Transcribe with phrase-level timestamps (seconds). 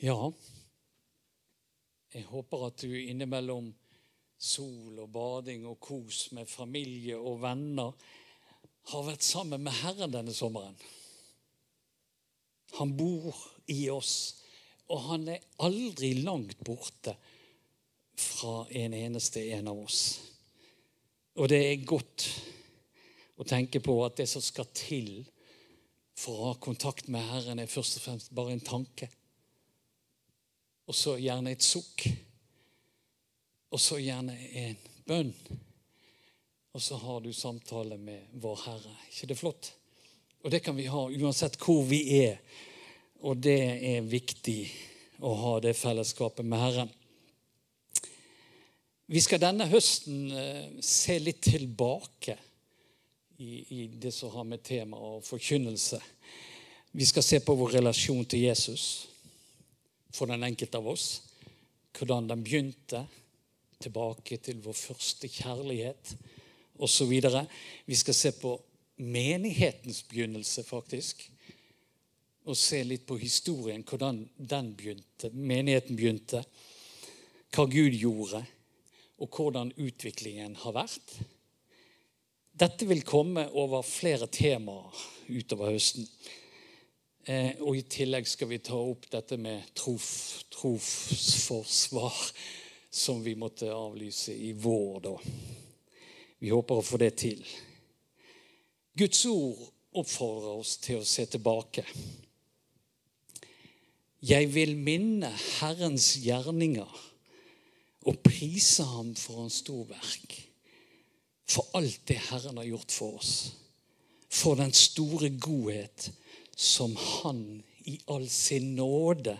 [0.00, 0.32] Ja,
[2.14, 3.66] jeg håper at du innimellom
[4.40, 7.92] sol og bading og kos med familie og venner
[8.94, 10.78] har vært sammen med Herren denne sommeren.
[12.78, 13.36] Han bor
[13.68, 14.40] i oss,
[14.88, 17.12] og han er aldri langt borte
[18.16, 20.02] fra en eneste en av oss.
[21.36, 22.30] Og det er godt
[23.36, 25.18] å tenke på at det som skal til
[26.16, 29.12] for å ha kontakt med Herren, er først og fremst bare en tanke.
[30.90, 32.08] Og så gjerne et sukk.
[33.70, 35.28] Og så gjerne en bønn.
[36.74, 38.94] Og så har du samtale med vår Herre.
[39.10, 39.72] ikke det flott?
[40.42, 42.40] Og det kan vi ha uansett hvor vi er.
[43.22, 44.64] Og det er viktig
[45.22, 46.90] å ha det fellesskapet med Herren.
[49.06, 52.34] Vi skal denne høsten eh, se litt tilbake
[53.38, 56.02] i, i det som har med tema og forkynnelse.
[56.98, 59.09] Vi skal se på vår relasjon til Jesus
[60.14, 61.08] for den enkelte av oss.
[61.96, 63.04] Hvordan den begynte,
[63.80, 66.14] tilbake til vår første kjærlighet
[66.84, 67.12] osv.
[67.86, 68.54] Vi skal se på
[69.00, 71.24] menighetens begynnelse, faktisk.
[72.48, 76.42] Og se litt på historien, hvordan den begynte, menigheten begynte.
[77.50, 78.44] Hva Gud gjorde,
[79.20, 81.16] og hvordan utviklingen har vært.
[82.60, 84.96] Dette vil komme over flere temaer
[85.30, 86.06] utover høsten.
[87.30, 90.08] Eh, og I tillegg skal vi ta opp dette med trof,
[90.50, 92.16] trosforsvar,
[92.90, 94.96] som vi måtte avlyse i vår.
[95.04, 95.12] da.
[96.42, 97.44] Vi håper å få det til.
[98.98, 99.62] Guds ord
[100.00, 101.84] oppfordrer oss til å se tilbake.
[104.26, 106.98] Jeg vil minne Herrens gjerninger
[108.10, 110.40] og prise ham for hans storverk
[111.50, 113.34] for alt det Herren har gjort for oss.
[114.30, 116.10] For den store godhet
[116.60, 119.38] som Han i all sin nåde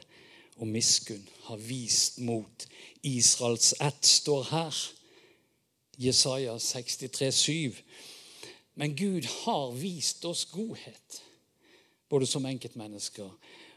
[0.56, 2.66] og miskunn har vist mot
[3.02, 4.78] Israels ett, står her.
[6.00, 7.76] Jesaja 63, 7.
[8.74, 11.22] Men Gud har vist oss godhet,
[12.08, 13.28] både som enkeltmennesker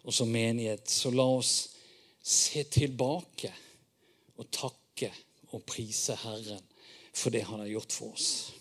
[0.04, 0.88] og som menighet.
[0.90, 1.54] Så la oss
[2.24, 3.52] se tilbake
[4.40, 5.12] og takke
[5.52, 6.64] og prise Herren
[7.12, 8.54] for det han har gjort for oss.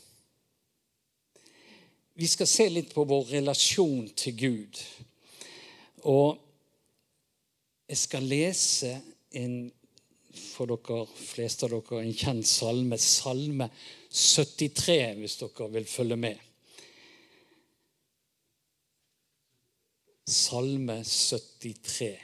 [2.22, 4.78] Vi skal se litt på vår relasjon til Gud.
[6.06, 6.36] Og
[7.90, 8.92] jeg skal lese
[9.40, 9.56] en,
[10.30, 13.66] for dere fleste av dere en kjent salme, Salme
[14.14, 16.46] 73, hvis dere vil følge med.
[20.22, 22.14] Salme 73.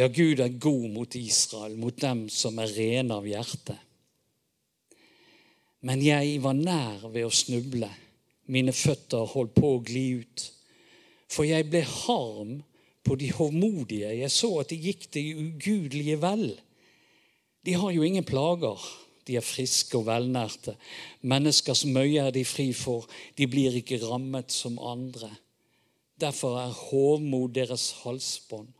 [0.00, 3.82] Ja, Gud er god mot Israel, mot dem som er rene av hjerte.
[5.82, 7.90] Men jeg var nær ved å snuble.
[8.52, 10.44] Mine føtter holdt på å gli ut.
[11.32, 12.58] For jeg ble harm
[13.02, 14.12] på de hovmodige.
[14.14, 16.52] Jeg så at de gikk det ugudelige vel.
[17.66, 18.78] De har jo ingen plager.
[19.26, 20.74] De er friske og velnærte.
[21.26, 23.06] Menneskers møye er de fri for.
[23.38, 25.30] De blir ikke rammet som andre.
[26.22, 28.70] Derfor er hovmod deres halsbånd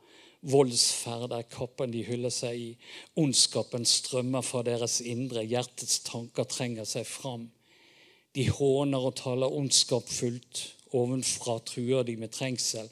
[0.43, 2.69] Voldsferd er kappen de hyller seg i.
[3.19, 5.45] Ondskapen strømmer fra deres indre.
[5.47, 7.47] Hjertets tanker trenger seg fram.
[8.35, 10.63] De håner og taler ondskapfullt.
[10.93, 12.89] Ovenfra truer de med trengsel.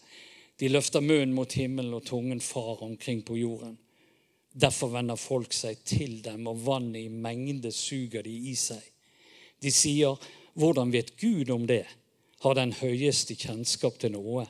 [0.62, 3.76] De løfter munnen mot himmelen, og tungen far omkring på jorden.
[4.54, 8.84] Derfor vender folk seg til dem, og vannet i mengde suger de i seg.
[9.62, 10.16] De sier,
[10.56, 11.88] 'Hvordan vet Gud om det?'
[12.42, 14.48] Har den høyeste kjennskap til noe?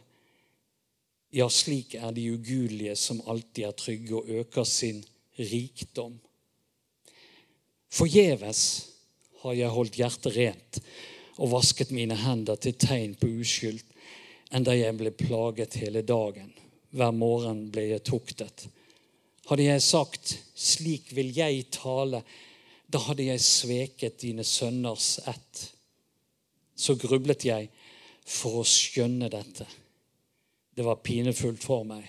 [1.32, 5.00] Ja, slik er de ugudelige som alltid er trygge og øker sin
[5.40, 6.18] rikdom.
[7.92, 8.64] Forgjeves
[9.44, 10.80] har jeg holdt hjertet rent
[11.38, 13.80] og vasket mine hender til tegn på uskyld,
[14.52, 16.52] enda jeg ble plaget hele dagen.
[16.92, 18.68] Hver morgen ble jeg tuktet.
[19.48, 22.24] Hadde jeg sagt 'slik vil jeg tale',
[22.92, 25.72] da hadde jeg sveket dine sønners ett.
[26.76, 27.70] Så grublet jeg
[28.26, 29.66] for å skjønne dette.
[30.76, 32.06] Det var pinefullt for meg.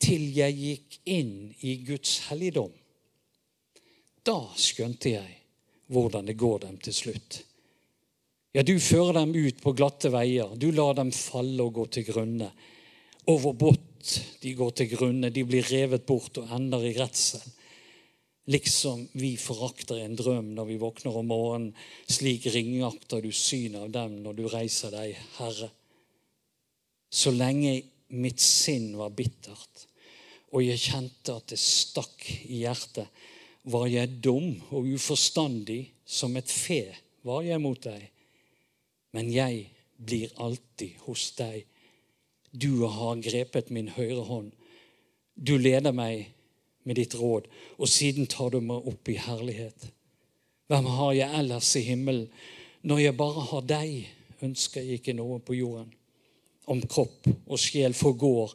[0.00, 1.34] Til jeg gikk inn
[1.64, 2.72] i Guds helligdom.
[4.24, 5.40] Da skjønte jeg
[5.92, 7.42] hvordan det går dem til slutt.
[8.54, 10.54] Ja, du fører dem ut på glatte veier.
[10.56, 12.52] Du lar dem falle og gå til grunne.
[13.30, 15.32] Over brått de går til grunne.
[15.34, 17.42] De blir revet bort og ender i redsel.
[18.52, 21.72] Liksom vi forakter en drøm når vi våkner om morgenen.
[22.06, 25.70] Slik ringakter du synet av dem når du reiser deg, Herre.
[27.14, 27.76] Så lenge
[28.14, 29.86] mitt sinn var bittert,
[30.54, 33.06] og jeg kjente at det stakk i hjertet,
[33.70, 36.82] var jeg dum og uforstandig som et fe,
[37.24, 38.10] var jeg mot deg.
[39.16, 41.62] Men jeg blir alltid hos deg.
[42.50, 44.50] Du har grepet min høyre hånd.
[45.34, 46.28] Du leder meg
[46.84, 49.88] med ditt råd, og siden tar du meg opp i herlighet.
[50.68, 52.28] Hvem har jeg ellers i himmelen?
[52.84, 53.92] Når jeg bare har deg,
[54.44, 55.94] ønsker jeg ikke noe på jorden.
[56.70, 58.54] Om kropp og sjel forgår,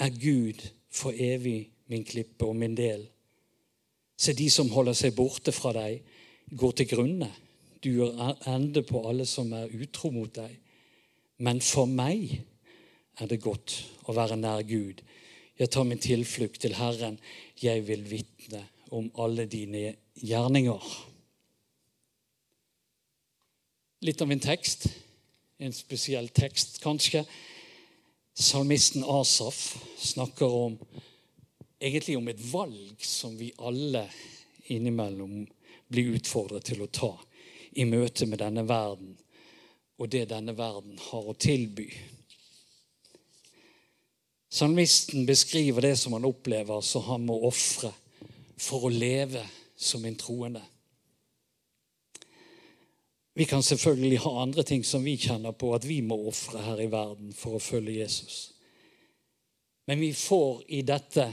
[0.00, 3.04] er Gud for evig min klippe og min del.
[4.20, 6.00] Se, de som holder seg borte fra deg,
[6.50, 7.30] går til grunne.
[7.80, 10.52] Du gjør ende på alle som er utro mot deg.
[11.40, 12.34] Men for meg
[13.20, 13.76] er det godt
[14.08, 15.00] å være nær Gud.
[15.60, 17.18] Jeg tar min tilflukt til Herren.
[17.60, 18.64] Jeg vil vitne
[18.96, 20.84] om alle dine gjerninger.
[24.04, 24.88] Litt av en tekst.
[25.60, 27.26] En spesiell tekst, kanskje.
[28.34, 30.78] Salmisten Asaf snakker om
[31.80, 34.04] egentlig om et valg som vi alle
[34.70, 35.46] innimellom
[35.90, 37.10] blir utfordret til å ta
[37.72, 39.16] i møte med denne verden
[40.00, 41.90] og det denne verden har å tilby.
[44.50, 47.92] Salmisten beskriver det som han opplever som han må ofre
[48.60, 49.44] for å leve
[49.76, 50.62] som en troende.
[53.34, 56.80] Vi kan selvfølgelig ha andre ting som vi kjenner på at vi må ofre her
[56.82, 58.50] i verden for å følge Jesus.
[59.86, 61.28] Men vi får i dette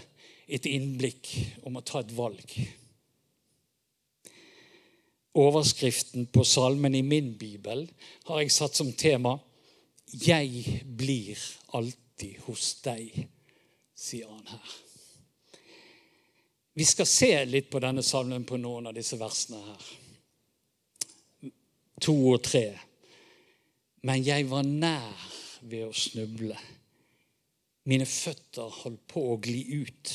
[0.47, 1.31] et innblikk
[1.67, 2.53] om å ta et valg.
[5.38, 7.83] Overskriften på salmen i min bibel
[8.29, 9.39] har jeg satt som tema
[10.07, 13.27] 'Jeg blir alltid hos deg',
[13.95, 14.73] sier han her.
[16.73, 20.06] Vi skal se litt på denne salmen på noen av disse versene her.
[22.01, 22.67] To og tre.
[24.05, 25.27] Men jeg var nær
[25.67, 26.57] ved å snuble.
[27.88, 30.13] Mine føtter holdt på å gli ut.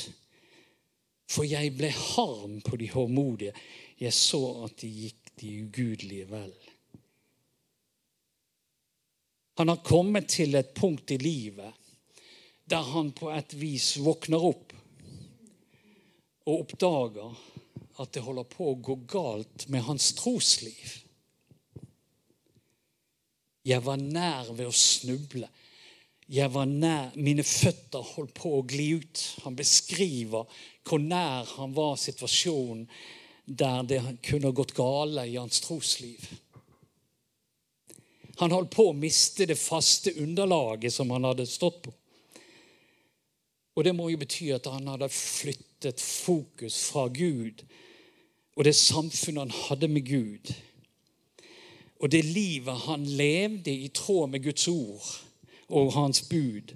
[1.33, 3.55] For jeg ble harm på de hårmodige.
[4.03, 6.53] Jeg så at de gikk de ugudelige vel.
[9.61, 11.81] Han har kommet til et punkt i livet
[12.73, 14.71] der han på et vis våkner opp
[16.47, 17.35] og oppdager
[18.01, 21.02] at det holder på å gå galt med hans trosliv.
[23.67, 25.49] Jeg var nær ved å snuble.
[26.33, 29.23] Jeg var nær, Mine føtter holdt på å gli ut.
[29.45, 30.49] Han beskriver
[30.89, 32.87] hvor nær han var situasjonen
[33.47, 36.25] der det kunne gått gale i hans trosliv.
[38.41, 41.93] Han holdt på å miste det faste underlaget som han hadde stått på.
[43.77, 47.63] Og Det må jo bety at han hadde flyttet fokus fra Gud
[48.57, 50.53] og det samfunnet han hadde med Gud,
[52.03, 55.07] og det livet han levde i tråd med Guds ord
[55.73, 56.75] og hans bud.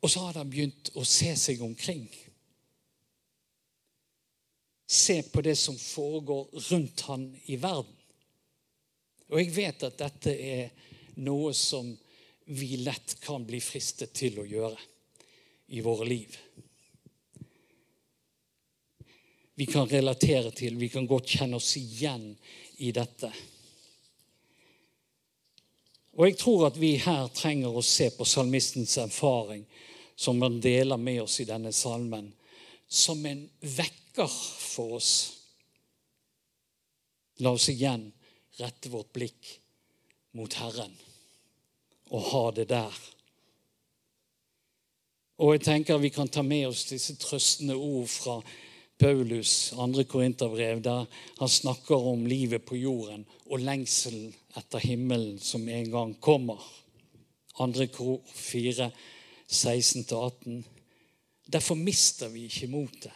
[0.00, 2.08] Og så hadde han begynt å se seg omkring
[4.90, 7.94] se på det som foregår rundt han i verden.
[9.30, 10.72] Og jeg vet at dette er
[11.22, 11.92] noe som
[12.50, 14.80] vi lett kan bli fristet til å gjøre
[15.78, 16.34] i våre liv.
[19.54, 22.32] Vi kan relatere til, vi kan godt kjenne oss igjen
[22.82, 23.30] i dette.
[26.20, 29.62] Og jeg tror at vi her trenger å se på salmistens erfaring,
[30.20, 32.26] som han deler med oss i denne salmen,
[32.84, 35.12] som en vekker for oss.
[37.40, 38.10] La oss igjen
[38.60, 39.54] rette vårt blikk
[40.36, 40.92] mot Herren
[42.10, 42.98] og ha det der.
[45.40, 48.36] Og jeg tenker Vi kan ta med oss disse trøstende ord fra
[49.00, 51.06] Paulus' andre korinterbrev, der
[51.38, 56.60] han snakker om livet på jorden og lengselen etter himmelen som en gang kommer.
[57.60, 58.90] Andre kor 4,
[59.50, 60.62] 16-18.
[61.52, 63.12] Derfor mister vi ikke motet.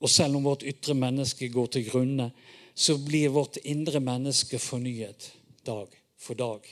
[0.00, 2.30] Og selv om vårt ytre menneske går til grunne,
[2.74, 5.30] så blir vårt indre menneske fornyet
[5.66, 6.66] dag for dag.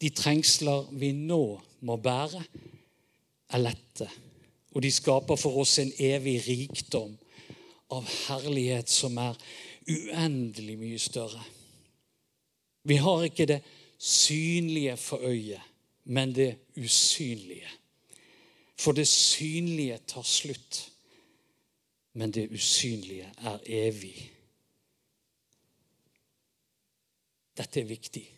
[0.00, 1.42] De trengsler vi nå
[1.86, 2.42] må bære,
[3.48, 4.08] er lette,
[4.74, 7.14] og de skaper for oss en evig rikdom
[7.94, 9.38] av herlighet som er
[9.88, 11.40] uendelig mye større.
[12.82, 13.62] Vi har ikke det
[13.98, 15.60] synlige for øyet,
[16.04, 17.68] men det usynlige.
[18.78, 20.92] For det synlige tar slutt,
[22.12, 24.32] men det usynlige er evig.
[27.58, 28.34] Dette er viktig.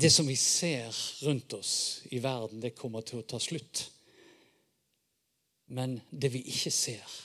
[0.00, 0.88] Det som vi ser
[1.26, 3.90] rundt oss i verden, det kommer til å ta slutt.
[5.72, 7.16] Men det vi ikke ser,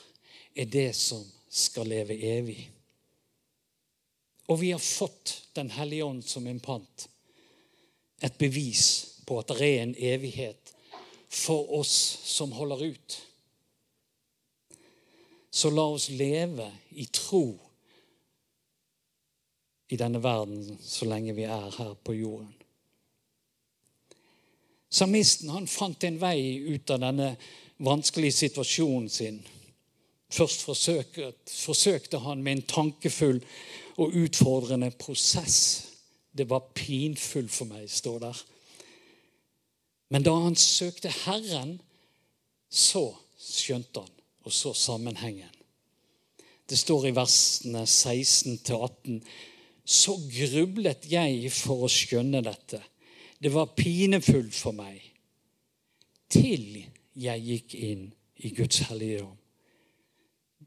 [0.55, 2.59] er det som skal leve evig.
[4.47, 7.09] Og vi har fått Den hellige ånd som en pant.
[8.21, 10.73] Et bevis på at det er en evighet
[11.31, 11.93] for oss
[12.27, 13.15] som holder ut.
[15.51, 17.45] Så la oss leve i tro
[19.87, 22.51] i denne verden så lenge vi er her på jorden.
[24.89, 27.35] Samisten han fant en vei ut av denne
[27.83, 29.41] vanskelige situasjonen sin.
[30.31, 33.41] Først forsøkte, han med en tankefull
[33.97, 35.87] og utfordrende prosess.
[36.37, 38.41] Det var pinfullt for meg, står der.
[40.11, 41.77] Men da han søkte Herren,
[42.69, 43.07] så
[43.39, 44.11] skjønte han
[44.45, 45.51] og så sammenhengen.
[46.69, 49.21] Det står i versene 16-18.:
[49.85, 52.81] Så grublet jeg for å skjønne dette.
[53.39, 55.01] Det var pinefullt for meg.
[56.29, 56.83] Til
[57.13, 58.07] jeg gikk inn
[58.43, 59.37] i Guds helligdom.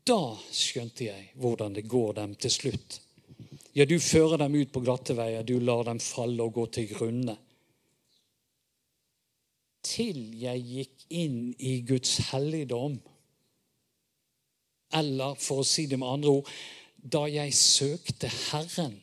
[0.06, 3.00] Da skjønte jeg hvordan det går dem til slutt.
[3.76, 6.88] Ja, du fører dem ut på glatte veier, du lar dem falle og gå til
[6.92, 7.36] grunne.
[9.84, 12.98] Til jeg gikk inn i Guds helligdom.
[14.98, 16.52] Eller for å si det med andre ord
[16.98, 18.96] da jeg søkte Herren,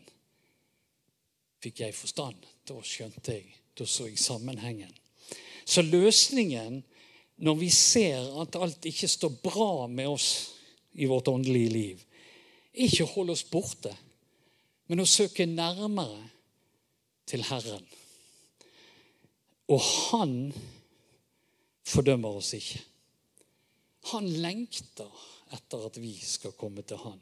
[1.63, 2.41] fikk jeg forstand.
[2.65, 3.47] Da skjønte jeg.
[3.77, 4.91] Da så jeg sammenhengen.
[5.65, 6.81] Så løsningen
[7.35, 10.29] når vi ser at alt ikke står bra med oss
[10.95, 12.03] i vårt åndelige liv,
[12.71, 13.91] ikke holde oss borte,
[14.87, 16.21] men å søke nærmere
[17.25, 17.85] til Herren.
[19.73, 20.35] Og han
[21.85, 22.81] fordømmer oss ikke.
[24.11, 25.23] Han lengter
[25.55, 27.17] etter at vi skal komme til han.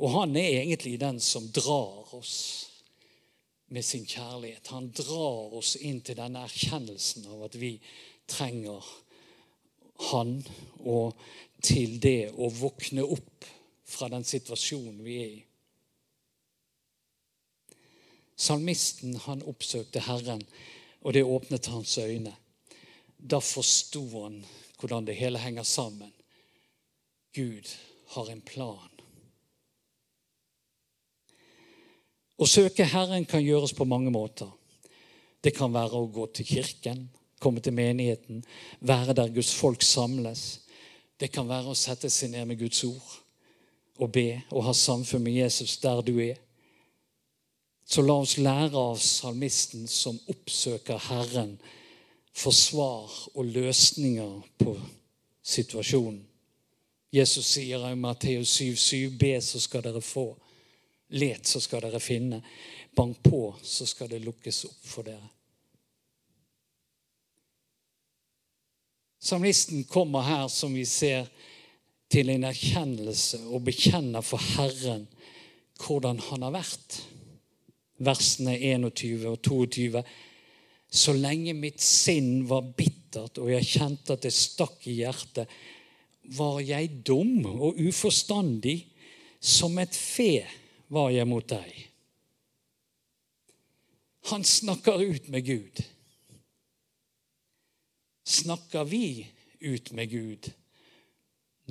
[0.00, 2.36] Og han er egentlig den som drar oss
[3.70, 4.70] med sin kjærlighet.
[4.72, 7.74] Han drar oss inn til denne erkjennelsen av at vi
[8.30, 8.86] trenger
[10.10, 10.38] han,
[10.86, 11.18] og
[11.62, 13.46] til det å våkne opp
[13.90, 15.40] fra den situasjonen vi er i.
[18.40, 20.42] Salmisten han oppsøkte Herren,
[21.04, 22.32] og det åpnet hans øyne.
[23.20, 24.40] Da forsto han
[24.80, 26.12] hvordan det hele henger sammen.
[27.36, 27.68] Gud
[28.14, 28.88] har en plan.
[32.40, 34.48] Å søke Herren kan gjøres på mange måter.
[35.44, 37.08] Det kan være å gå til kirken,
[37.40, 38.40] komme til menigheten,
[38.80, 40.62] være der Guds folk samles.
[41.20, 43.18] Det kan være å sette seg ned med Guds ord
[44.00, 46.40] og be og ha samfunn med Jesus der du er.
[47.90, 51.56] Så la oss lære av salmisten som oppsøker Herren
[52.30, 54.76] for svar og løsninger på
[55.42, 56.20] situasjonen.
[57.10, 60.28] Jesus sier i Matteus 7,7.: Be, så skal dere få.
[61.18, 62.38] Let, så skal dere finne.
[62.94, 65.34] Bank på, så skal det lukkes opp for dere.
[69.18, 71.26] Salmisten kommer her, som vi ser,
[72.10, 75.08] til en erkjennelse og bekjenner for Herren
[75.80, 77.02] hvordan han har vært
[78.04, 80.02] versene 21 og 22.
[80.90, 85.50] Så lenge mitt sinn var bittert og jeg kjente at det stakk i hjertet,
[86.36, 88.84] var jeg dum og uforstandig.
[89.40, 90.44] Som et fe
[90.92, 91.76] var jeg mot deg.
[94.28, 95.80] Han snakker ut med Gud.
[98.28, 99.24] Snakker vi
[99.64, 100.50] ut med Gud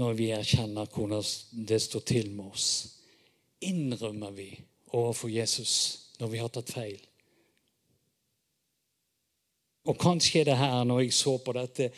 [0.02, 1.24] når vi erkjenner hvordan
[1.70, 2.68] det står til med oss?
[3.70, 4.50] Innrømmer vi
[4.98, 7.00] overfor Jesus når vi har tatt feil.
[9.90, 11.90] Og kanskje er det her, når jeg så på dette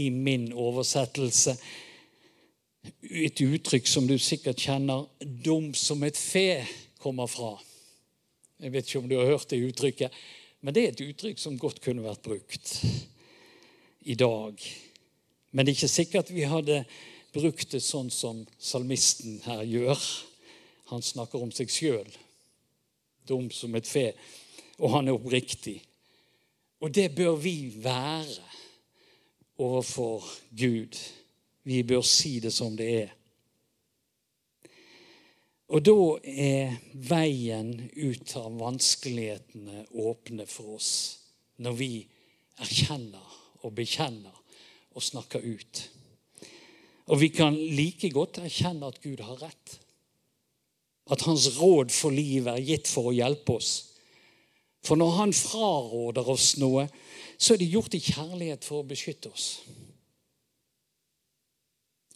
[0.00, 1.56] i min oversettelse,
[3.02, 6.66] et uttrykk som du sikkert kjenner, 'dum som et fe'
[6.98, 7.58] kommer fra.
[8.60, 10.12] Jeg vet ikke om du har hørt det uttrykket,
[10.60, 12.84] men det er et uttrykk som godt kunne vært brukt
[14.00, 14.54] i dag.
[15.52, 16.84] Men det er ikke sikkert vi hadde
[17.32, 19.98] brukt det sånn som salmisten her gjør.
[20.92, 22.08] Han snakker om seg sjøl
[23.28, 24.10] dum som et fe.
[24.78, 25.78] Og han er oppriktig.
[26.80, 28.42] Og det bør vi være
[29.58, 30.24] overfor
[30.58, 30.98] Gud.
[31.64, 33.12] Vi bør si det som det er.
[35.72, 35.96] Og da
[36.28, 36.74] er
[37.08, 40.90] veien ut av vanskelighetene åpne for oss
[41.64, 41.92] når vi
[42.60, 44.34] erkjenner og bekjenner
[44.94, 45.80] og snakker ut.
[47.08, 49.78] Og vi kan like godt erkjenne at Gud har rett
[51.12, 53.72] at hans råd for livet er gitt for å hjelpe oss.
[54.84, 56.86] For når han fraråder oss noe,
[57.36, 59.48] så er det gjort i kjærlighet for å beskytte oss.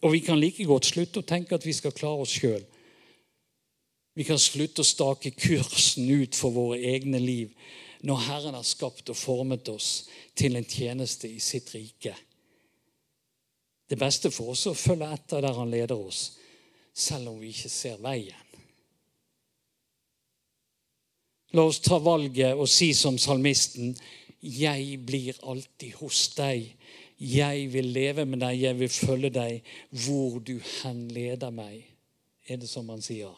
[0.04, 2.62] Og vi kan like godt slutte å tenke at vi skal klare oss sjøl.
[4.18, 7.52] Vi kan slutte å stake kursen ut for våre egne liv
[8.06, 12.14] når Herren har skapt og formet oss til en tjeneste i sitt rike.
[13.88, 16.36] Det beste for oss er å følge etter der han leder oss,
[16.94, 18.47] selv om vi ikke ser veien.
[21.56, 23.94] La oss ta valget og si som salmisten
[24.42, 26.66] Jeg blir alltid hos deg.
[27.18, 29.70] Jeg vil leve med deg, jeg vil følge deg
[30.04, 31.82] hvor du henleder meg.
[32.46, 33.34] Er det som han sier?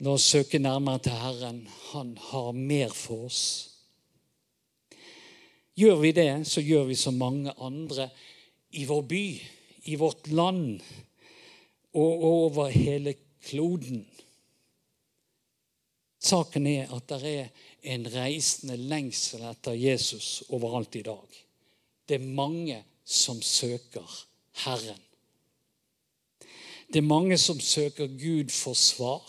[0.00, 1.62] La oss søke nærmere til Herren.
[1.92, 3.42] Han har mer for oss.
[5.80, 8.10] Gjør vi det, så gjør vi som mange andre
[8.76, 9.24] i vår by,
[9.88, 10.80] i vårt land
[11.96, 13.14] og over hele
[13.44, 14.04] kloden.
[16.20, 17.48] Saken er at det er
[17.94, 21.38] en reisende lengsel etter Jesus overalt i dag.
[22.08, 24.04] Det er mange som søker
[24.64, 25.00] Herren.
[26.92, 29.22] Det er mange som søker Gud for svar,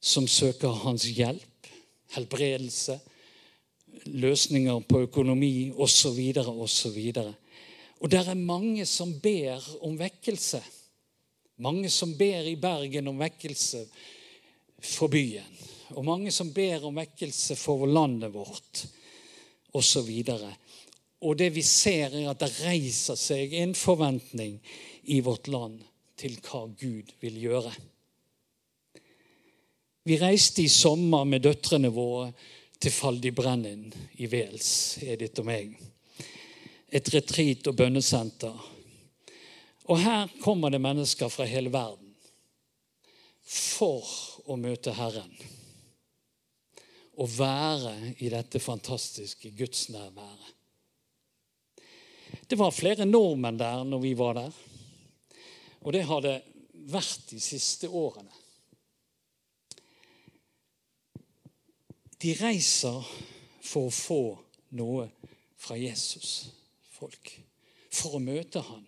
[0.00, 1.68] som søker Hans hjelp,
[2.16, 2.98] helbredelse,
[4.06, 6.32] løsninger på økonomi osv.
[6.36, 7.12] osv.
[8.00, 10.62] Og det er mange som ber om vekkelse.
[11.56, 13.84] Mange som ber i Bergen om vekkelse
[14.84, 15.50] for byen.
[15.94, 18.84] Og mange som ber om vekkelse for landet vårt,
[19.74, 20.10] osv.
[20.32, 20.44] Og,
[21.28, 24.58] og det vi ser, er at det reiser seg en forventning
[25.12, 25.80] i vårt land
[26.18, 27.72] til hva Gud vil gjøre.
[30.04, 32.28] Vi reiste i sommer med døtrene våre
[32.76, 33.86] til Faldibrennen
[34.20, 35.72] i Wales, Edith og meg.
[36.94, 38.58] Et retreat og bønnesenter.
[39.88, 42.12] Og her kommer det mennesker fra hele verden
[43.44, 44.04] for
[44.46, 45.32] å møte Herren.
[47.14, 50.52] Å være i dette fantastiske gudsnærværet.
[52.48, 54.56] Det var flere nordmenn der når vi var der.
[55.84, 56.38] Og det har det
[56.90, 58.32] vært de siste årene.
[62.20, 63.04] De reiser
[63.64, 64.22] for å få
[64.78, 65.06] noe
[65.60, 66.48] fra Jesus,
[66.96, 67.30] folk.
[67.92, 68.84] For å møte han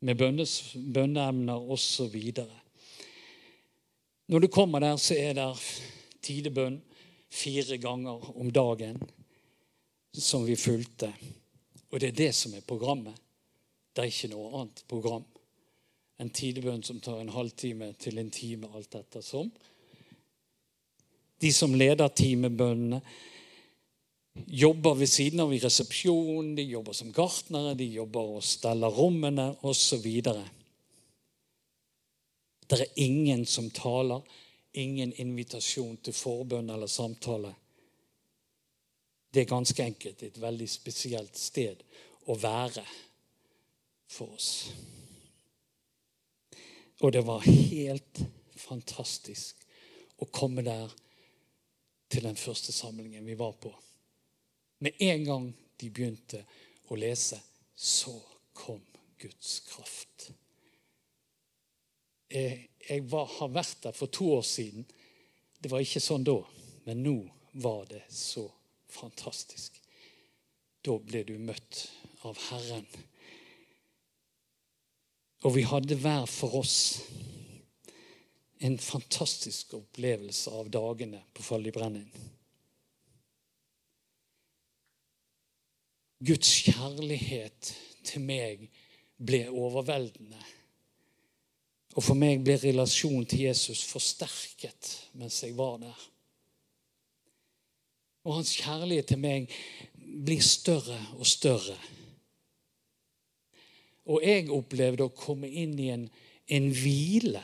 [0.00, 2.16] med bønneemner osv.
[4.30, 5.48] Når du kommer der, så er det
[6.22, 6.76] tidebønn
[7.30, 9.00] fire ganger om dagen
[10.14, 11.10] som vi fulgte.
[11.90, 13.16] Og det er det som er programmet.
[13.90, 15.26] Det er ikke noe annet program
[16.20, 19.50] en tidebønn som tar en halvtime til en time, alt ettersom.
[21.40, 23.00] De som leder timebønnene,
[24.46, 29.50] jobber ved siden av i resepsjonen, de jobber som gartnere, de jobber og steller rommene
[29.66, 30.06] osv.
[32.70, 34.22] Det er ingen som taler,
[34.78, 37.50] ingen invitasjon til forbønn eller samtale.
[39.34, 41.82] Det er ganske enkelt et veldig spesielt sted
[42.30, 42.84] å være
[44.10, 44.50] for oss.
[47.00, 48.22] Og det var helt
[48.54, 49.64] fantastisk
[50.20, 50.92] å komme der
[52.10, 53.72] til den første samlingen vi var på.
[54.84, 56.44] Med en gang de begynte
[56.90, 57.38] å lese,
[57.74, 58.14] så
[58.54, 58.82] kom
[59.18, 60.30] Guds kraft.
[62.30, 64.86] Jeg, jeg var, har vært der for to år siden.
[65.60, 66.38] Det var ikke sånn da,
[66.86, 67.16] men nå
[67.60, 68.46] var det så
[68.90, 69.76] fantastisk.
[70.86, 71.84] Da ble du møtt
[72.24, 72.86] av Herren
[75.40, 77.00] og vi hadde hver for oss
[78.60, 82.10] en fantastisk opplevelse av dagene på Fall i Brennin.
[86.20, 87.70] Guds kjærlighet
[88.04, 88.66] til meg
[89.16, 90.42] ble overveldende.
[91.96, 96.06] Og for meg ble relasjonen til Jesus forsterket mens jeg var der.
[98.24, 99.48] Og hans kjærlighet til meg
[99.98, 101.78] blir større og større
[104.10, 106.06] og jeg opplevde å komme inn i en,
[106.50, 107.42] en hvile.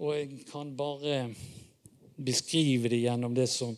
[0.00, 1.26] Og jeg kan bare
[2.16, 3.74] beskrive det gjennom det som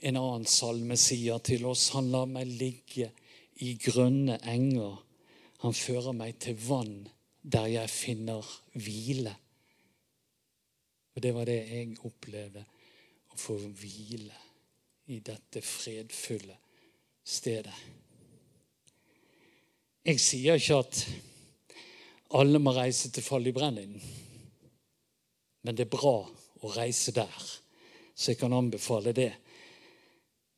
[0.00, 1.90] en annen salme sier til oss.
[1.94, 3.10] Han lar meg ligge
[3.64, 4.98] i grønne enger.
[5.64, 6.98] Han fører meg til vann
[7.42, 9.32] der jeg finner hvile.
[11.14, 12.64] Og det var det jeg opplevde,
[13.30, 14.36] å få hvile
[15.10, 16.56] i dette fredfulle
[17.24, 17.74] stedet.
[20.04, 21.02] Jeg sier ikke at
[22.40, 23.96] alle må reise til Fall i Brennin,
[25.60, 27.40] men det er bra å reise der,
[28.14, 29.32] så jeg kan anbefale det.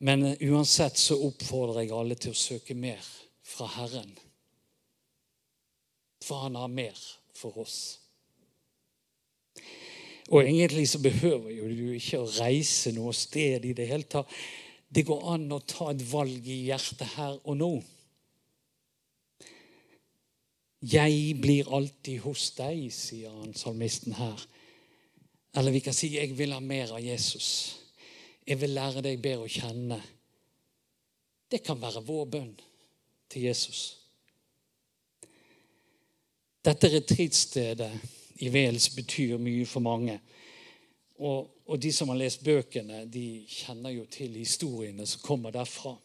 [0.03, 3.03] Men uansett så oppfordrer jeg alle til å søke mer
[3.47, 4.13] fra Herren.
[6.23, 6.99] For han har mer
[7.35, 7.99] for oss.
[10.31, 14.31] Og egentlig så behøver jo du ikke å reise noe sted i det hele tatt.
[14.93, 17.73] Det går an å ta et valg i hjertet her og nå.
[20.83, 24.41] 'Jeg blir alltid hos deg', sier han salmisten her.
[25.55, 27.79] Eller vi kan si 'Jeg vil ha mer av Jesus'.
[28.47, 30.03] Jeg vil lære deg bedre å kjenne.
[31.51, 32.61] Det kan være vår bønn
[33.31, 34.02] til Jesus.
[36.63, 37.91] Dette retreatstedet
[38.43, 40.21] i Wales betyr mye for mange.
[41.19, 45.97] Og, og, de som har lest bøkene, de kjenner jo til historiene som kommer derfra.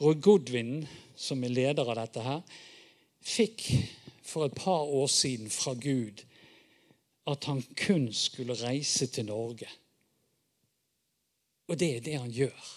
[0.00, 2.40] Roy Goodwin, som er leder av dette her,
[3.20, 3.66] fikk
[4.24, 6.24] for et par år siden fra Gud
[7.28, 9.68] at han kun skulle reise til Norge.
[11.68, 12.72] Og det er det han gjør.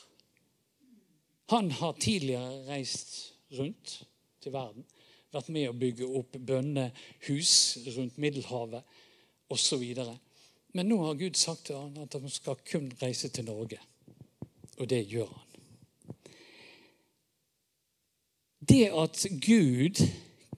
[1.56, 4.04] Han har tidligere reist rundt
[4.44, 4.86] til verden.
[5.36, 7.56] Vært med å bygge opp bønnehus
[7.98, 8.86] rundt Middelhavet
[9.52, 9.84] osv.
[10.76, 13.80] Men nå har Gud sagt til han at han skal kun reise til Norge.
[14.80, 15.44] Og det gjør han.
[18.66, 20.02] Det at Gud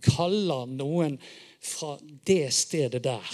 [0.06, 1.18] kaller noen
[1.60, 1.98] fra
[2.30, 3.34] det stedet der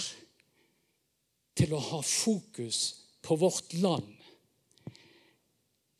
[1.54, 2.80] til å ha fokus
[3.24, 4.10] på vårt land,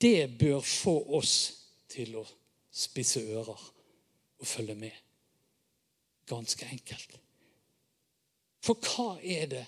[0.00, 1.36] det bør få oss
[1.88, 2.24] til å
[2.74, 3.60] spisse ører
[4.40, 5.03] og følge med.
[6.28, 7.18] Ganske enkelt.
[8.64, 9.64] For hva er det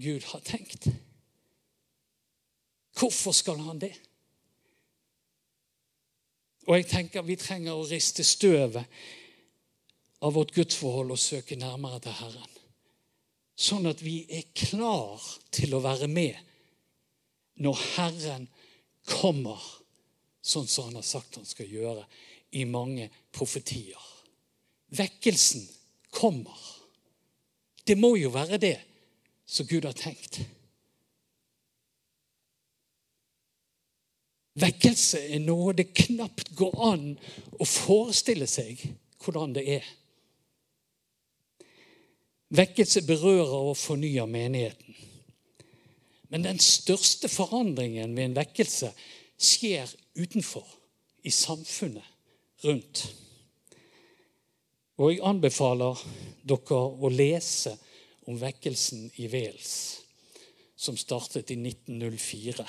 [0.00, 0.88] Gud har tenkt?
[2.96, 3.92] Hvorfor skal han det?
[6.68, 8.84] Og jeg tenker vi trenger å riste støvet
[10.20, 12.56] av vårt gudsforhold og søke nærmere til Herren.
[13.60, 15.20] Sånn at vi er klar
[15.52, 16.36] til å være med
[17.60, 18.46] når Herren
[19.08, 19.60] kommer,
[20.40, 22.06] sånn som han har sagt han skal gjøre
[22.56, 24.00] i mange profetier.
[24.96, 25.66] Vekkelsen
[26.10, 26.56] kommer.
[27.86, 28.76] Det må jo være det
[29.46, 30.42] som Gud har tenkt.
[34.60, 37.04] Vekkelse er noe det knapt går an
[37.58, 38.82] å forestille seg
[39.22, 39.86] hvordan det er.
[42.50, 44.96] Vekkelse berører og fornyer menigheten.
[46.30, 48.90] Men den største forandringen ved en vekkelse
[49.40, 50.66] skjer utenfor,
[51.22, 52.06] i samfunnet
[52.64, 53.02] rundt.
[55.00, 56.00] Og jeg anbefaler
[56.44, 57.72] dere å lese
[58.28, 59.74] om vekkelsen i Wales,
[60.76, 62.66] som startet i 1904.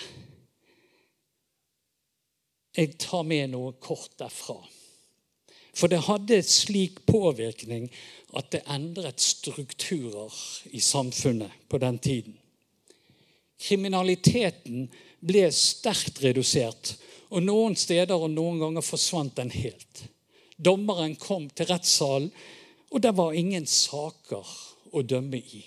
[2.80, 4.56] Jeg tar med noe kort derfra.
[5.76, 7.90] For det hadde slik påvirkning
[8.40, 10.32] at det endret strukturer
[10.72, 12.38] i samfunnet på den tiden.
[13.62, 14.88] Kriminaliteten
[15.20, 16.96] ble sterkt redusert,
[17.32, 20.08] og noen steder og noen ganger forsvant den helt.
[20.62, 22.30] Dommeren kom til rettssalen,
[22.92, 24.50] og det var ingen saker
[24.92, 25.62] å dømme i.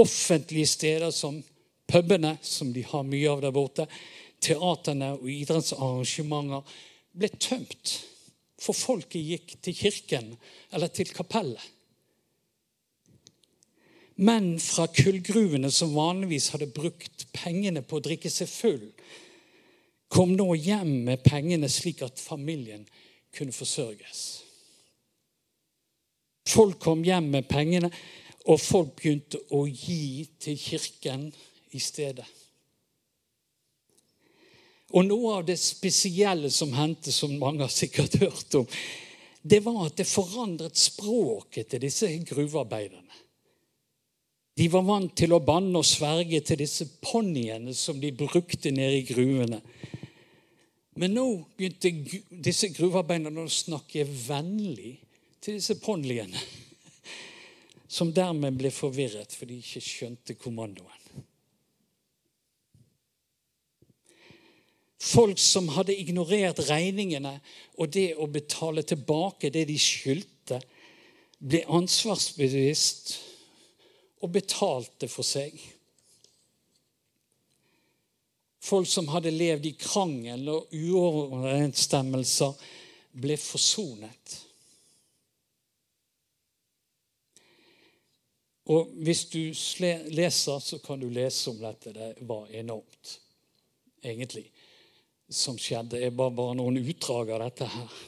[0.00, 1.40] Offentlige steder som
[1.90, 3.86] pubene, som de har mye av der borte,
[4.40, 6.78] teaterne og idrettsarrangementer
[7.12, 7.98] ble tømt.
[8.60, 10.32] For folket gikk til kirken
[10.72, 11.62] eller til kapellet.
[14.20, 18.82] Menn fra kullgruvene som vanligvis hadde brukt pengene på å drikke seg full,
[20.12, 22.84] kom nå hjem med pengene slik at familien
[23.36, 24.22] kunne forsørges.
[26.50, 27.90] Folk kom hjem med pengene,
[28.48, 31.28] og folk begynte å gi til kirken
[31.76, 32.26] i stedet.
[34.90, 38.66] Og noe av det spesielle som hendte, som mange har sikkert hørt om,
[39.42, 43.20] det var at det forandret språket til disse gruvearbeiderne.
[44.58, 48.98] De var vant til å banne og sverge til disse ponniene som de brukte nede
[48.98, 49.62] i gruvene.
[50.98, 51.26] Men nå
[51.56, 51.92] begynte
[52.42, 54.96] disse gruvearbeiderne å snakke vennlig
[55.40, 56.40] til disse ponniene,
[57.96, 60.96] som dermed ble forvirret fordi de ikke skjønte kommandoen.
[65.00, 67.38] Folk som hadde ignorert regningene
[67.80, 70.60] og det å betale tilbake det de skyldte,
[71.40, 73.14] ble ansvarsbevisst
[74.20, 75.56] og betalte for seg.
[78.60, 82.54] Folk som hadde levd i krangel og uoverensstemmelser,
[83.10, 84.36] ble forsonet.
[88.70, 89.40] Og Hvis du
[90.14, 91.92] leser, så kan du lese om dette.
[91.92, 93.16] Det var enormt,
[94.02, 94.46] egentlig
[95.28, 95.98] som skjedde.
[95.98, 97.98] Det bare, bare noen utdrag av dette her.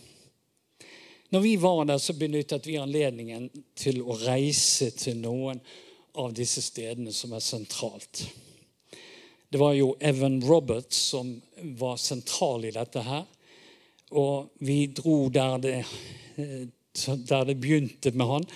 [1.33, 5.63] Når vi var der, så benyttet vi anledningen til å reise til noen
[6.21, 8.27] av disse stedene som er sentralt.
[9.53, 11.43] Det var jo Evan Roberts som
[11.77, 13.27] var sentral i dette her.
[14.17, 15.75] Og vi dro der det,
[17.29, 18.47] der det begynte med han.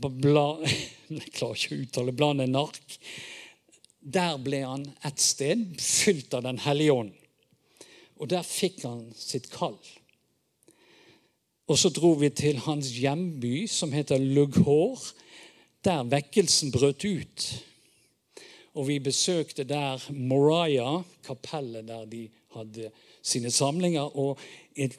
[0.00, 0.46] Bla,
[1.12, 2.96] jeg klarer ikke å uttale bladet Nark.
[4.00, 7.12] Der ble han et sted fylt av Den hellige ånd.
[8.16, 9.76] Og der fikk han sitt kall.
[11.68, 15.04] Og så dro vi til hans hjemby, som heter Lughor,
[15.84, 17.48] der vekkelsen brøt ut.
[18.74, 22.90] Og vi besøkte der Moriah, kapellet der de hadde
[23.22, 24.38] sine samlinger, og
[24.74, 24.96] et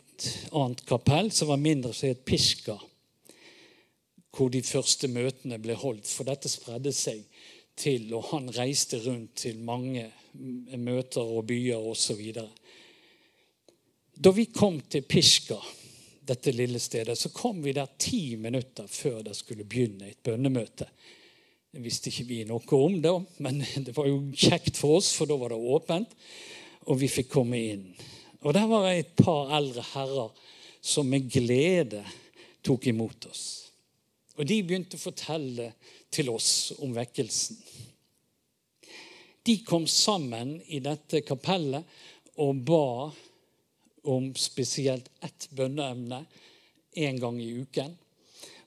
[0.56, 2.78] annet kapell som var mindre, som het Pishka,
[4.36, 6.08] hvor de første møtene ble holdt.
[6.08, 7.24] For dette spredde seg
[7.76, 10.08] til, og han reiste rundt til mange
[10.80, 12.32] møter og byer osv.
[14.16, 15.60] Da vi kom til Pishka,
[16.26, 20.88] dette lille stedet, så kom vi der ti minutter før det skulle begynne et bønnemøte.
[21.76, 25.28] Det visste ikke vi noe om, da, men det var jo kjekt for oss, for
[25.28, 26.14] da var det åpent.
[26.88, 27.90] Og vi fikk komme inn.
[28.46, 30.30] Og der var det et par eldre herrer
[30.80, 32.00] som med glede
[32.64, 33.44] tok imot oss.
[34.38, 35.74] Og de begynte å fortelle
[36.14, 37.60] til oss om vekkelsen.
[39.44, 41.84] De kom sammen i dette kapellet
[42.40, 43.12] og ba
[44.16, 46.24] om spesielt ett bønneemne
[47.04, 47.92] en gang i uken.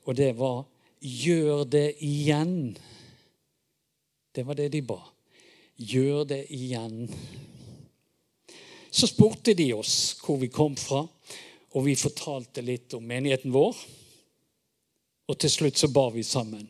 [0.05, 0.65] Og det var
[1.01, 2.77] 'gjør det igjen'.
[4.39, 5.01] Det var det de ba.
[5.75, 7.09] Gjør det igjen.
[8.89, 11.01] Så spurte de oss hvor vi kom fra,
[11.75, 13.81] og vi fortalte litt om menigheten vår.
[15.27, 16.63] Og til slutt så ba vi sammen.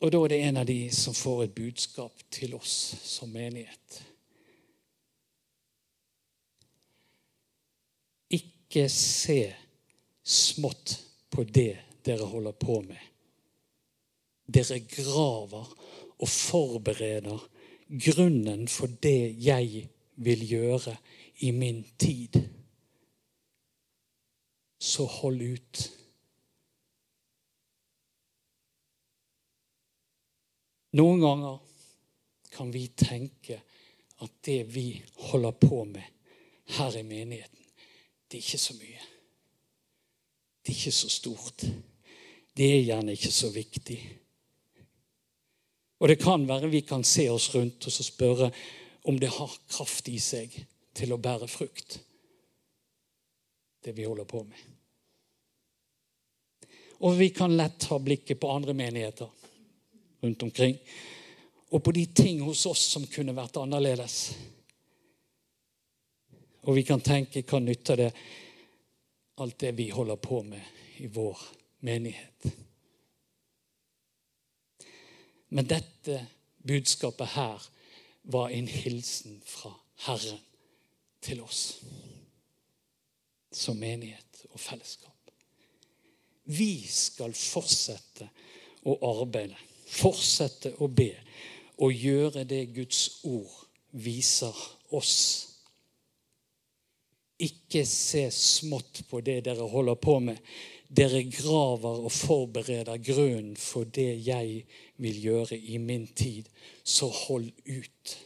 [0.00, 4.00] Og da er det en av de som får et budskap til oss som menighet.
[8.40, 9.42] Ikke se
[10.24, 10.96] smått
[11.28, 11.74] på det
[12.08, 13.09] dere holder på med.
[14.50, 15.70] Dere graver
[16.18, 17.38] og forbereder
[18.06, 19.86] grunnen for det jeg
[20.20, 20.96] vil gjøre
[21.46, 22.40] i min tid.
[24.80, 25.82] Så hold ut.
[30.98, 31.58] Noen ganger
[32.50, 33.60] kan vi tenke
[34.20, 36.02] at det vi holder på med
[36.76, 37.66] her i menigheten,
[38.28, 39.04] det er ikke så mye.
[40.60, 41.64] Det er ikke så stort.
[42.56, 44.00] Det er gjerne ikke så viktig.
[46.00, 48.50] Og det kan være vi kan se oss rundt og spørre
[49.08, 50.54] om det har kraft i seg
[50.96, 51.98] til å bære frukt,
[53.84, 54.66] det vi holder på med.
[57.00, 59.28] Og vi kan lett ha blikket på andre menigheter
[60.20, 60.76] rundt omkring.
[61.70, 64.16] Og på de ting hos oss som kunne vært annerledes.
[66.68, 68.10] Og vi kan tenke hva nytter det
[69.40, 71.46] alt det vi holder på med i vår
[71.88, 72.50] menighet?
[75.50, 76.26] Men dette
[76.66, 77.70] budskapet her
[78.30, 79.72] var en hilsen fra
[80.06, 80.40] Herren
[81.22, 81.80] til oss
[83.52, 85.32] som menighet og fellesskap.
[86.44, 88.28] Vi skal fortsette
[88.86, 89.58] å arbeide
[89.90, 91.12] fortsette å be
[91.80, 93.50] og gjøre det Guds ord
[93.90, 94.56] viser
[94.94, 95.49] oss.
[97.40, 100.40] Ikke se smått på det dere holder på med.
[100.90, 104.64] Dere graver og forbereder grunnen for det jeg
[105.00, 106.50] vil gjøre i min tid.
[106.84, 108.16] Så hold ut.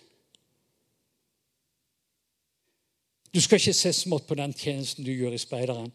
[3.34, 5.90] Du skal ikke se smått på den tjenesten du gjør i speideren,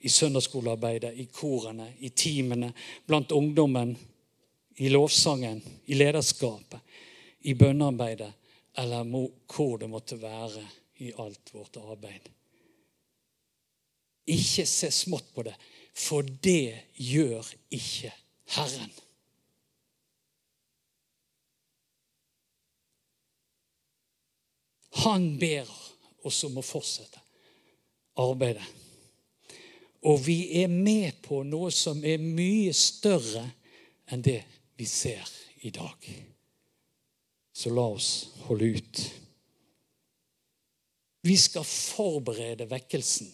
[0.00, 2.70] i søndagsskolearbeidet, i korene, i teamene,
[3.06, 3.96] blant ungdommen
[4.76, 6.80] i lovsangen, i lederskapet,
[7.42, 8.32] i bønnearbeidet
[8.76, 9.04] eller
[9.54, 10.62] hvor det måtte være
[11.00, 12.28] i alt vårt arbeid.
[14.26, 15.54] Ikke se smått på det,
[15.96, 18.12] for det gjør ikke
[18.56, 18.90] Herren.
[25.06, 25.68] Han ber
[26.26, 27.20] oss om å fortsette
[28.22, 28.64] arbeidet.
[30.06, 33.42] Og vi er med på noe som er mye større
[34.12, 34.40] enn det
[34.78, 35.26] vi ser
[35.66, 35.96] i dag.
[37.56, 38.10] Så la oss
[38.46, 39.02] holde ut.
[41.26, 43.32] Vi skal forberede vekkelsen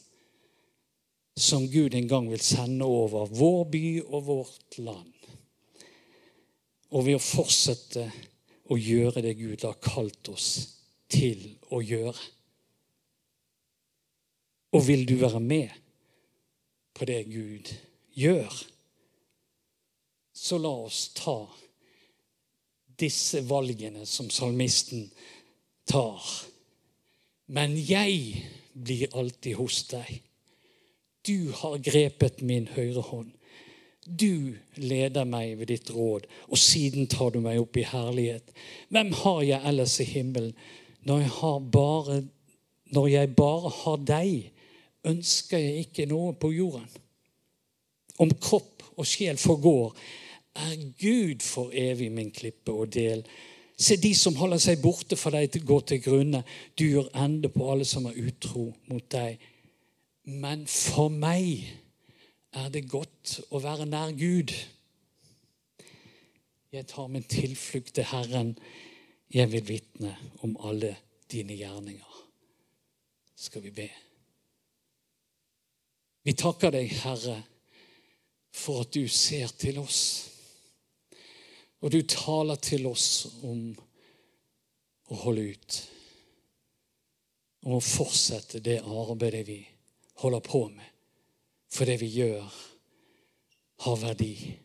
[1.36, 5.12] som Gud en gang vil sende over vår by og vårt land.
[6.92, 8.04] Og ved å fortsette
[8.72, 10.50] å gjøre det Gud har kalt oss
[11.12, 12.28] til å gjøre.
[14.72, 15.72] Og vil du være med
[16.96, 17.72] på det Gud
[18.16, 18.62] gjør?
[20.42, 21.36] så la oss ta
[22.98, 25.04] disse valgene som salmisten
[25.86, 26.22] tar.
[27.46, 28.42] Men jeg
[28.72, 30.10] blir alltid hos deg.
[31.26, 33.30] Du har grepet min høyre hånd.
[34.06, 38.48] Du leder meg ved ditt råd, og siden tar du meg opp i herlighet.
[38.90, 40.56] Hvem har jeg ellers i himmelen?
[41.06, 42.16] Når jeg, bare,
[42.94, 44.50] når jeg bare har deg,
[45.06, 46.90] ønsker jeg ikke noe på jorden.
[48.18, 49.94] Om kropp og sjel forgår,
[50.58, 53.22] er Gud for evig min klippe og del.
[53.78, 56.42] Se, de som holder seg borte fra deg, går til grunne.
[56.78, 59.40] Du gjør ende på alle som er utro mot deg.
[60.22, 61.66] Men for meg
[62.54, 64.52] er det godt å være nær Gud.
[66.72, 68.54] Jeg tar min tilflukt til Herren.
[69.32, 70.94] Jeg vil vitne om alle
[71.32, 72.20] dine gjerninger.
[73.34, 73.88] Skal vi be?
[76.22, 77.40] Vi takker deg, Herre,
[78.54, 80.02] for at du ser til oss.
[81.82, 83.72] Og du taler til oss om
[85.10, 85.80] å holde ut.
[87.66, 89.60] Om å fortsette det arbeidet vi
[90.22, 90.88] holder på med.
[91.72, 92.46] For det vi gjør,
[93.82, 94.58] har verdi.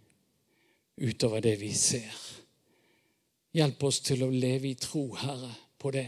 [0.98, 2.14] utover det vi ser.
[3.54, 6.08] Hjelp oss til å leve i tro, Herre, på det.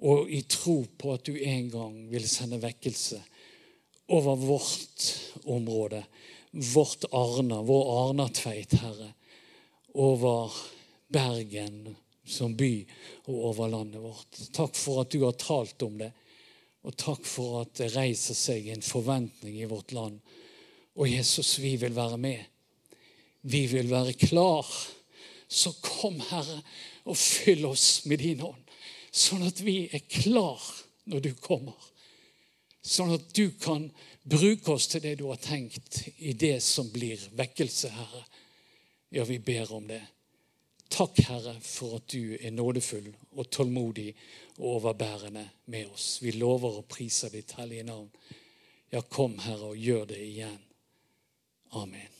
[0.00, 3.20] Og i tro på at du en gang vil sende vekkelse
[4.16, 5.08] over vårt
[5.44, 6.02] område.
[6.72, 9.12] Vårt Arna, vår Arnatveit, Herre.
[9.92, 10.52] Over
[11.12, 12.72] Bergen som by
[13.26, 14.40] og over landet vårt.
[14.56, 16.12] Takk for at du har talt om det.
[16.88, 20.16] Og takk for at det reiser seg en forventning i vårt land.
[20.96, 22.40] Og Jesus, vi vil være med.
[23.42, 24.66] Vi vil være klar.
[25.48, 26.62] Så kom, Herre,
[27.04, 28.64] og fyll oss med din hånd,
[29.08, 30.60] sånn at vi er klar
[31.08, 31.76] når du kommer.
[32.84, 33.86] Sånn at du kan
[34.28, 38.24] bruke oss til det du har tenkt i det som blir vekkelse, Herre.
[39.12, 40.02] Ja, vi ber om det.
[40.88, 44.14] Takk, Herre, for at du er nådefull og tålmodig
[44.58, 46.22] og overbærende med oss.
[46.22, 48.08] Vi lover og priser ditt hellige navn.
[48.92, 50.58] Ja, kom, Herre, og gjør det igjen.
[51.76, 52.17] Amen.